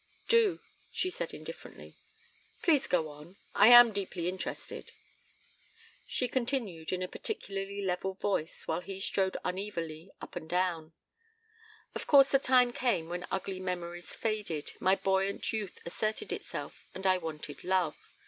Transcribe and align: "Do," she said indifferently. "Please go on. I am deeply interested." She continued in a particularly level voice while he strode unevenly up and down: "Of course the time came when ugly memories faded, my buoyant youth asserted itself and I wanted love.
"Do," 0.27 0.61
she 0.91 1.11
said 1.11 1.31
indifferently. 1.31 1.93
"Please 2.63 2.87
go 2.87 3.09
on. 3.09 3.35
I 3.53 3.67
am 3.67 3.91
deeply 3.91 4.27
interested." 4.27 4.93
She 6.07 6.27
continued 6.27 6.91
in 6.91 7.03
a 7.03 7.07
particularly 7.07 7.83
level 7.85 8.15
voice 8.15 8.65
while 8.67 8.81
he 8.81 8.99
strode 8.99 9.37
unevenly 9.45 10.09
up 10.19 10.35
and 10.35 10.49
down: 10.49 10.93
"Of 11.93 12.07
course 12.07 12.31
the 12.31 12.39
time 12.39 12.73
came 12.73 13.09
when 13.09 13.27
ugly 13.29 13.59
memories 13.59 14.15
faded, 14.15 14.71
my 14.79 14.95
buoyant 14.95 15.53
youth 15.53 15.77
asserted 15.85 16.33
itself 16.33 16.83
and 16.95 17.05
I 17.05 17.19
wanted 17.19 17.63
love. 17.63 17.95